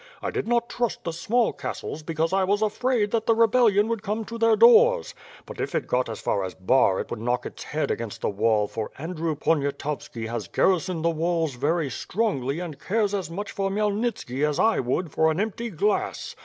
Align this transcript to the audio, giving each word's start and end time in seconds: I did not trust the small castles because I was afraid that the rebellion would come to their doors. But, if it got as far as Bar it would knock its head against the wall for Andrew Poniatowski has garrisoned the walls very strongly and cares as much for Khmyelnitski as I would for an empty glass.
I 0.19 0.31
did 0.31 0.47
not 0.47 0.67
trust 0.67 1.03
the 1.03 1.13
small 1.13 1.53
castles 1.53 2.01
because 2.01 2.33
I 2.33 2.43
was 2.43 2.63
afraid 2.63 3.11
that 3.11 3.27
the 3.27 3.35
rebellion 3.35 3.87
would 3.87 4.01
come 4.01 4.25
to 4.25 4.39
their 4.39 4.55
doors. 4.55 5.13
But, 5.45 5.61
if 5.61 5.75
it 5.75 5.85
got 5.85 6.09
as 6.09 6.19
far 6.19 6.43
as 6.43 6.55
Bar 6.55 6.99
it 6.99 7.11
would 7.11 7.21
knock 7.21 7.45
its 7.45 7.65
head 7.65 7.91
against 7.91 8.21
the 8.21 8.27
wall 8.31 8.67
for 8.67 8.89
Andrew 8.97 9.35
Poniatowski 9.35 10.25
has 10.25 10.47
garrisoned 10.47 11.05
the 11.05 11.11
walls 11.11 11.53
very 11.53 11.91
strongly 11.91 12.59
and 12.59 12.79
cares 12.79 13.13
as 13.13 13.29
much 13.29 13.51
for 13.51 13.69
Khmyelnitski 13.69 14.43
as 14.43 14.57
I 14.57 14.79
would 14.79 15.11
for 15.11 15.29
an 15.29 15.39
empty 15.39 15.69
glass. 15.69 16.35